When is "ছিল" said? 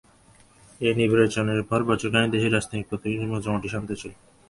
4.01-4.11